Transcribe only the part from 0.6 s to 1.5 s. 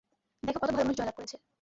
কত ভালো মানুষ জয় লাভ করেছে।